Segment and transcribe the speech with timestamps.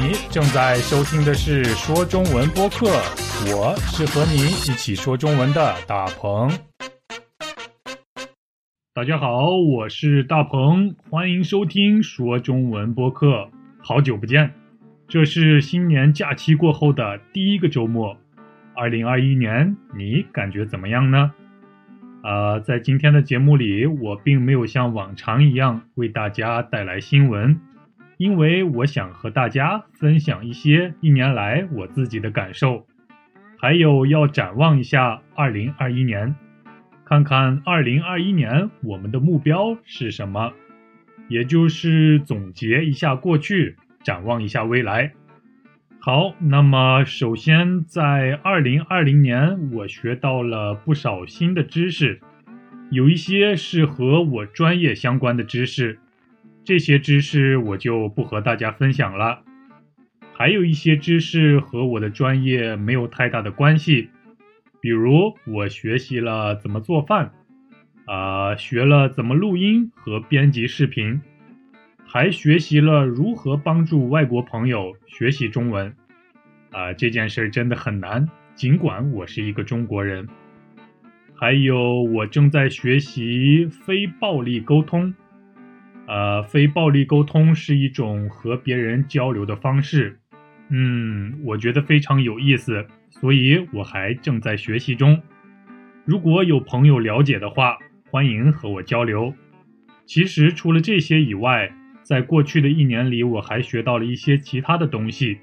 [0.00, 2.86] 你正在收听的是说中文播客，
[3.52, 6.50] 我是和你一起说中文的大鹏。
[8.94, 13.50] 大家好，我是大鹏，欢迎收听说中文播客。
[13.82, 14.54] 好久不见，
[15.06, 18.16] 这是新年假期过后的第一个周末，
[18.74, 21.30] 二零二一年你感觉怎么样呢？
[22.24, 27.60] 呃，在今天的节目里，我并没有像往常一样为大家带来新闻。
[28.20, 32.86] 因为我想和大家分享一些一年来我自己的感受，
[33.58, 36.36] 还有要展望一下2021年，
[37.06, 40.52] 看看2021年我们的目标是什么，
[41.28, 45.12] 也就是总结一下过去，展望一下未来。
[45.98, 52.20] 好，那么首先在2020年，我学到了不少新的知识，
[52.90, 55.98] 有一些是和我专业相关的知识。
[56.64, 59.42] 这些知识我就不和大家分享了，
[60.34, 64.10] 还有一些知识和我的专业没有太大的关系，
[64.80, 67.32] 比如我学习了怎么做饭，
[68.06, 71.20] 啊，学了怎么录音和编辑视频，
[72.06, 75.94] 还学习了如何帮助外国朋友学习中文，
[76.70, 80.28] 啊，这件事真的很难，尽管我是一个中国人。
[81.34, 85.14] 还有我正在学习非暴力沟通。
[86.10, 90.18] 呃，非暴力沟通是一种和别人交流的方式，
[90.68, 95.22] 嗯，我觉得非常有意思，所以我还正在学习中。
[96.04, 97.78] 如果有朋友了解的话，
[98.10, 99.32] 欢迎和我交流。
[100.04, 105.38] 其实除了这些以外，在过去的一年里，我还学到了一些其他的东西。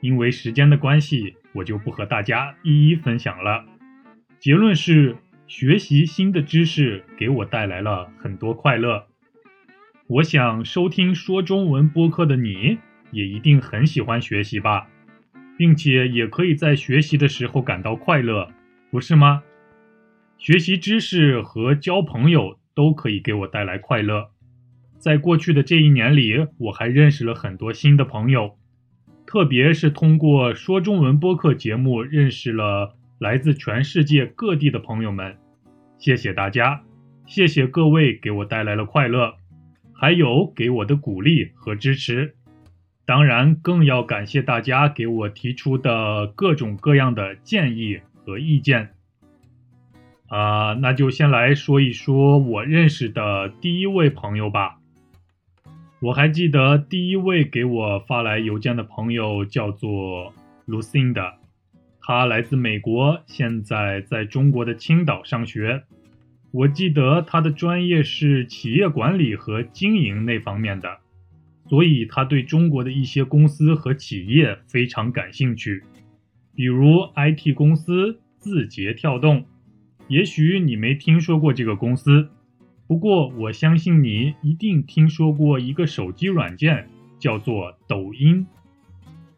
[0.00, 3.66] 因为时间的关系，我就不和大家一一分享了。
[4.38, 5.14] 结论是，
[5.46, 9.08] 学习新的知识给我带来了很多快乐。
[10.08, 12.78] 我想收听说中文播客的你
[13.10, 14.86] 也一定很喜欢学习吧，
[15.58, 18.48] 并且也可以在学习的时候感到快乐，
[18.92, 19.42] 不是吗？
[20.38, 24.30] 学习知识和交朋友都可以给我带来快乐。
[24.96, 28.56] 在过去的这一年里，我还认识了很多新的朋友，
[29.26, 35.36] 特别是通过说中文播客节目认识了来自全世界各地的朋友们。
[35.98, 36.84] 谢谢大家，
[37.26, 39.34] 谢谢各位给我带来了快乐。
[39.98, 42.34] 还有给我的鼓励和支持，
[43.06, 48.90] 当然更要感谢大家给我提出的各种各样的建议和意见。
[50.28, 54.78] 啊，那就先来说一说我认识的第一位朋友吧。
[56.00, 60.34] 我还记得第一位给我发来邮件的朋友叫做
[60.66, 61.36] Lucinda，
[62.02, 65.84] 他来自美国，现在在中国的青岛上学。
[66.56, 71.00] 我记得他的专业是企业管理和经营那方面的，
[71.68, 75.82] 所以他对中国的一些公司和企业非常感兴趣，
[76.54, 79.44] 比如 IT 公司字节跳动。
[80.08, 82.30] 也许你没听说过这个公司，
[82.86, 86.88] 不过我相信你一定听说过一个手机软件，
[87.18, 88.46] 叫做抖音。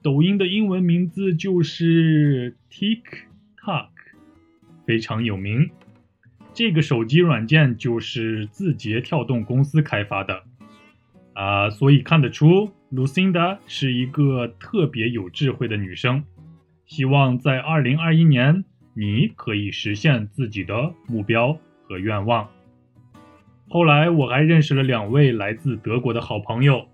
[0.02, 3.88] 抖音的英文名字就是 TikTok，
[4.86, 5.68] 非常有名。
[6.58, 10.42] 这个手机软件就是字节跳动公司开发的，
[11.32, 16.24] 啊，所以看得出 Lucinda 是一个特别有智慧的女生。
[16.84, 22.48] 希望在2021年，你可以实现自己的目标和愿望。
[23.68, 26.88] 后来我还认识了两位来自德国的好朋友，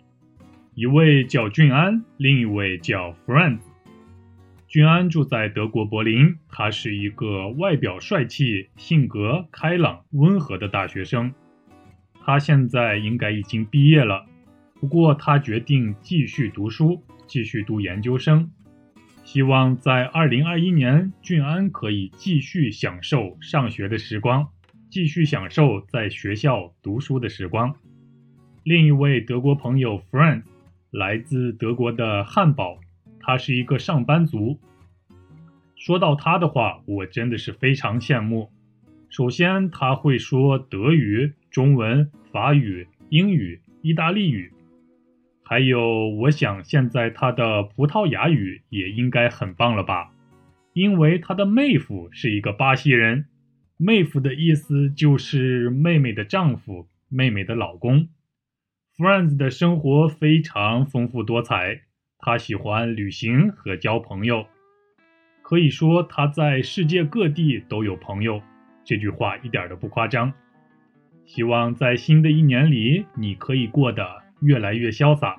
[0.74, 3.60] 一位叫俊安，另一位叫 Friend。
[4.74, 11.32] 君安住在德国柏林，他是一个外表帅气、性格开朗、温和的大学生。
[12.20, 14.26] 他现在应该已经毕业了，
[14.80, 18.50] 不过他决定继续读书，继续读研究生。
[19.22, 24.48] 希望在2021年，俊安可以继续享受上学的时光，
[24.91, 27.72] 继续享受在学校读书的时光。
[28.64, 30.42] 另一位德国朋友 Friend
[30.91, 32.80] 来自德国的汉堡。
[33.24, 34.60] 他是一个上班族。
[35.76, 38.50] 说到他的话，我真的是非常羡慕。
[39.09, 44.53] 首先，他会说德语、中文、法语、英语、意大利语，
[45.42, 50.12] 还有，我想现在他的葡萄牙语也应该很棒了吧？
[50.72, 53.27] 因为他的妹夫是一个巴西人，
[53.77, 58.09] 妹夫的意思就是妹妹的丈夫、妹妹的老公。
[58.97, 61.82] Friends 的生活非常丰富多彩。
[62.26, 64.47] 他喜欢旅行和交朋友，
[65.42, 68.41] 可以说他在世界各地都有朋友。
[68.82, 70.32] 这句话一点都不夸张。
[71.26, 75.36] 希望在新的一年里，你可以过得越来越潇洒。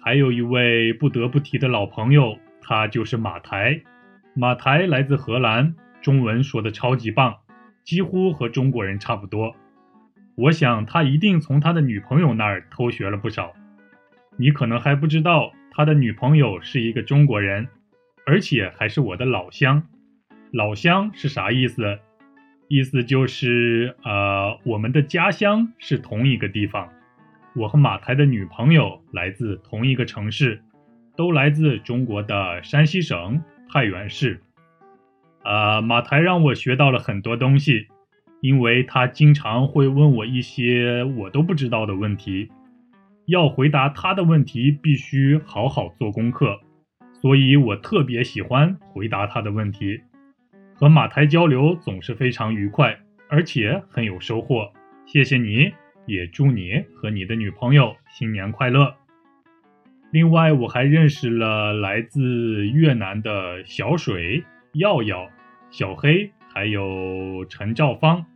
[0.00, 3.82] 还有一位不得不提的老朋友，他就是马台。
[4.32, 7.36] 马台来自荷兰，中文说的超级棒，
[7.84, 9.54] 几乎和中国人差不多。
[10.36, 13.52] 我想他一定从他的女朋友那儿偷学了不少。
[14.40, 17.68] 你可能还不知道，他的女朋友是一个中国人，
[18.24, 19.82] 而且还是我的老乡。
[20.50, 21.98] 老乡是啥意思？
[22.66, 26.88] 意思就是，呃，我们的家乡是同一个地方。
[27.54, 30.62] 我和马台的女朋友来自同一个城市，
[31.18, 34.40] 都来自中国的山西省太原市。
[35.44, 37.88] 呃，马台让我学到了很多东西，
[38.40, 42.50] 因为他经常会问我一些我都不知道的问题。
[43.30, 46.58] 要回答他的问题，必须好好做功课，
[47.12, 50.00] 所以我特别喜欢回答他的问题。
[50.74, 52.98] 和马台交流总是非常愉快，
[53.28, 54.72] 而且很有收获。
[55.06, 55.72] 谢谢你，
[56.06, 58.96] 也祝你和你的女朋友新年快乐。
[60.10, 64.42] 另外，我还认识了来自越南的小水、
[64.72, 65.30] 耀耀、
[65.70, 68.26] 小黑，还有陈兆芳。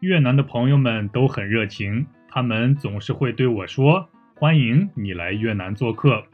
[0.00, 2.04] 越南的朋友们都很热情。
[2.34, 6.24] 他们总是会对我说：“欢迎你来越南做客，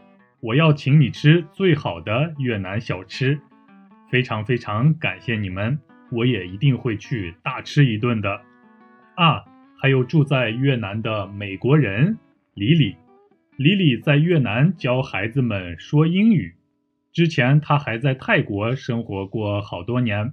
[0.40, 3.38] 我要请你吃最好的越南小吃。”
[4.10, 5.78] 非常非常感谢你们，
[6.10, 8.40] 我也一定会去大吃一顿的。
[9.14, 9.44] 啊，
[9.78, 12.16] 还有住在越南的美国人
[12.54, 12.96] 李李，
[13.58, 16.54] 李李在越南教孩子们说英语，
[17.12, 20.32] 之前他还在泰国生活过好多年，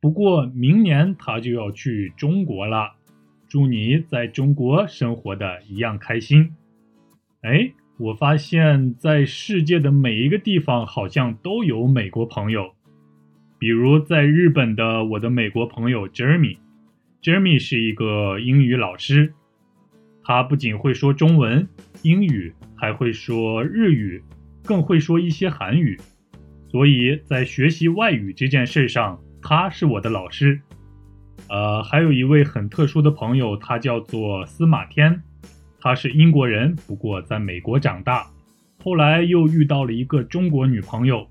[0.00, 2.94] 不过明年他就要去中国了。
[3.48, 6.54] 祝你在中国生活的一样开心。
[7.42, 12.74] 哎，我发现，在世界的每一个地方好像都有美国朋友。
[13.58, 19.32] 比如在日本的我的美国朋友 Jeremy，Jeremy 是一个英语老师，
[20.22, 21.68] 他不仅会说中文、
[22.02, 24.22] 英语，还会说日语，
[24.64, 25.98] 更会说一些韩语。
[26.68, 30.60] 所以在学习外语这件事上，他是我的老师。
[31.48, 35.22] 呃，还有一位很特殊的朋友，他叫做司马天，
[35.80, 38.26] 他是英国人，不过在美国长大，
[38.82, 41.26] 后来又遇到了一个中国女朋友。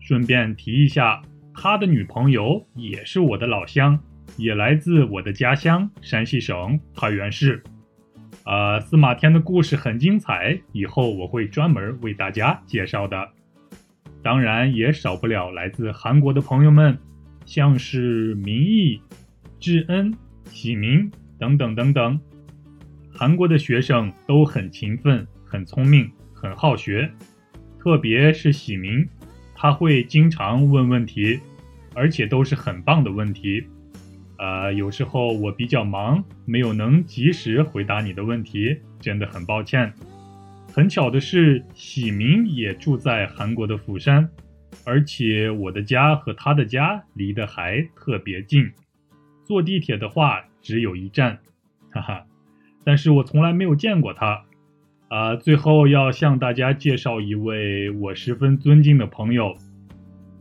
[0.00, 1.22] 顺便提一下，
[1.54, 3.98] 他的女朋友也是我的老乡，
[4.36, 7.62] 也来自我的家乡山西省太原市。
[8.44, 13.28] 呃，司马天的故事很精彩，以后我会专门为大家介绍的。
[14.22, 16.98] 当然，也少不了来自韩国的朋友们，
[17.44, 19.00] 像是民意。
[19.62, 20.12] 智恩、
[20.50, 22.18] 喜明等等等等，
[23.14, 27.08] 韩国的学生都很勤奋、很聪明、很好学，
[27.78, 29.06] 特别是喜明，
[29.54, 31.38] 他会经常问问题，
[31.94, 33.64] 而且都是很棒的问题。
[34.36, 39.92] 呃，有时候我比较忙，没有能及时回答你的问题，真的很抱歉。
[40.72, 44.28] 很巧的是，喜明也住在韩国的釜山，
[44.84, 48.68] 而且我的家和他的家离得还特别近。
[49.44, 51.38] 坐地铁的话只有一站，
[51.90, 52.26] 哈哈，
[52.84, 54.44] 但是我从来没有见过他。
[55.08, 59.54] 啊，最后要向大家介绍一位我十分尊敬的朋友，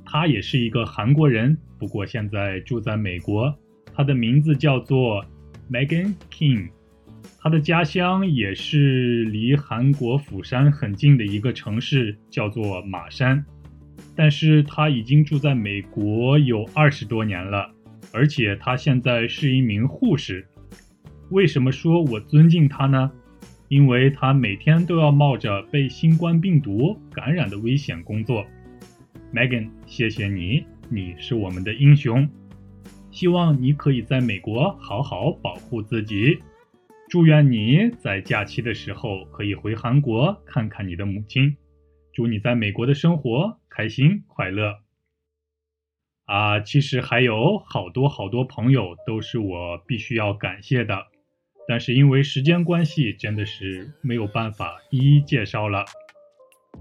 [0.05, 3.53] 他也是一个韩国人，不过现在住在美国。
[3.93, 5.25] 他的名字叫做
[5.69, 6.69] Megan King，
[7.37, 13.43] 他的家乡也是离韩国釜山很近的一个城市，叫做马山。
[14.15, 17.69] 但是他已经住在美国有二十多年了。
[18.13, 20.45] 而且他现在是一名护士。
[21.29, 23.11] 为什么说我尊敬他呢？
[23.69, 28.45] 因为他每天都要冒着被新冠病毒感染的危险工作。
[29.33, 32.29] Megan，谢谢你，你是我们的英雄。
[33.11, 36.39] 希望你可以在美国好好保护自己。
[37.09, 41.55] 祝愿你在假期的时候可以回韩国看看你的母亲。
[42.13, 44.80] 祝你在美国的生活开心快乐。
[46.31, 51.07] 啊，其实还有好多好多朋友都是我必须要感谢的，
[51.67, 55.83] 但是因为时间关系，真的是没有办法一一介绍了。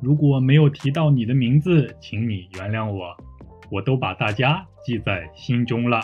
[0.01, 3.17] 如果没有提到你的名字，请你原谅我，
[3.73, 6.01] 我都把大家记在心中了。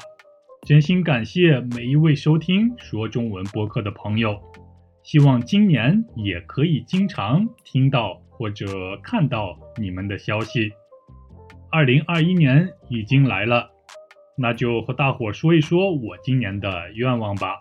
[0.63, 4.41] 真心感谢每一位收听说中文播客的朋友，
[5.05, 8.67] 希望今年也可以经常听到或者
[9.05, 10.73] 看到你们的消息。
[11.71, 13.69] 二零二一年已经来了，
[14.37, 17.57] 那就和大伙说一说我今年的愿望吧。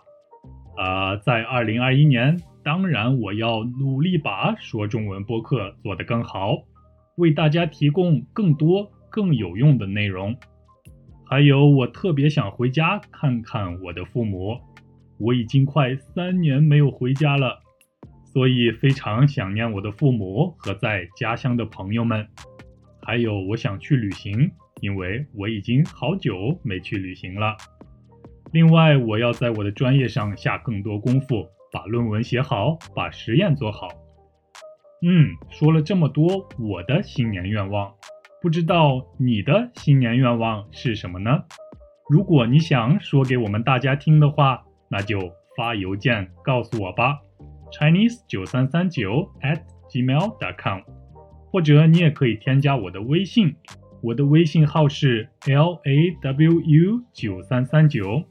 [0.76, 6.56] 啊，在二零二一年，当然我要努力把说中文播客做得更好，
[7.16, 10.36] 为大家提供更多更有用的内容。
[11.24, 14.56] 还有，我特别想回家看看我的父母，
[15.18, 17.60] 我已经快三年没有回家了。
[18.24, 22.28] 所以非常想念我的父母和在家乡的朋友们。
[23.06, 27.56] 还有，我想去旅行，因为我已经好久没去旅行了。
[28.52, 33.88] 另外，我要在我的专业上下更多功夫，把论文写好，把实验做好。
[35.02, 37.94] 嗯，说了这么多，我的新年愿望，
[38.42, 41.44] 不知道你的新年愿望是什么呢？
[42.10, 47.20] 如果你想说给我们大家听的话，那就发邮件告诉我吧
[47.72, 49.60] ，Chinese 九三三九 at
[49.90, 50.80] gmail.com，
[51.56, 53.56] 或者你也可以添加我的微信，
[54.02, 58.24] 我的微信号是 l a w u 九三三九。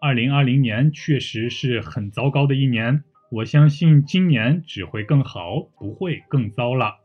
[0.00, 6.98] 二零二零年确实是很糟糕的一年，我相信今年只会更好，不会更糟了。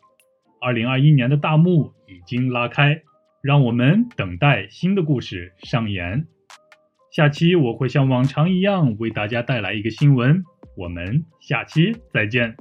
[0.61, 3.01] 二零二一年的大幕已经拉开，
[3.41, 6.27] 让我们等待新的故事上演。
[7.11, 10.43] 下期我会像往常一样为大家带来一个新闻，
[10.77, 12.55] 我们下期再见。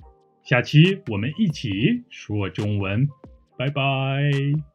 [0.45, 3.09] 下期我们一起说中文，
[3.57, 4.74] 拜拜。